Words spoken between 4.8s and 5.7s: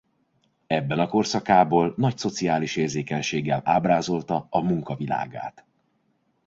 világát.